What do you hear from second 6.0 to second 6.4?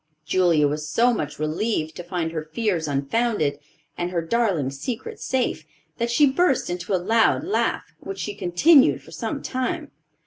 she